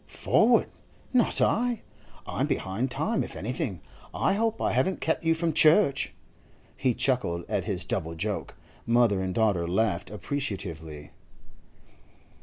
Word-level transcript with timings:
'Forward? 0.07 0.65
Not 1.13 1.41
I. 1.41 1.81
I'm 2.25 2.47
behind 2.47 2.89
time 2.89 3.23
if 3.23 3.35
anything. 3.35 3.81
I 4.15 4.33
hope 4.33 4.59
I 4.59 4.71
haven't 4.71 4.99
kept 4.99 5.23
you 5.23 5.35
from 5.35 5.53
church.' 5.53 6.11
He 6.75 6.95
chuckled 6.95 7.45
at 7.47 7.65
his 7.65 7.85
double 7.85 8.15
joke. 8.15 8.55
Mother 8.87 9.21
and 9.21 9.35
daughter 9.35 9.67
laughed 9.67 10.09
appreciatively. 10.09 11.11